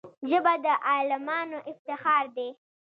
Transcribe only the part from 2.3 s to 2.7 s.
دی